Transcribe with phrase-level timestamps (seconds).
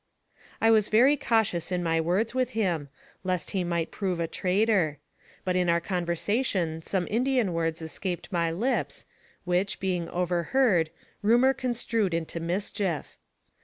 [0.59, 2.89] I was very cautious in my words with him,
[3.23, 4.97] lest he might prove a traitor;
[5.45, 9.05] but in our conversation some Indian words escaped my lips,
[9.45, 10.89] which, being overheard,
[11.21, 13.15] rumor construed into mischief.